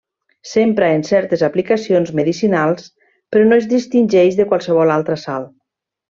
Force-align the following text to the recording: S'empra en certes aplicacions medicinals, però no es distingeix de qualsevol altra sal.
S'empra 0.51 0.87
en 0.99 1.03
certes 1.09 1.41
aplicacions 1.47 2.09
medicinals, 2.21 2.87
però 3.35 3.45
no 3.51 3.59
es 3.65 3.71
distingeix 3.77 4.39
de 4.41 4.47
qualsevol 4.55 4.95
altra 4.99 5.19
sal. 5.27 5.47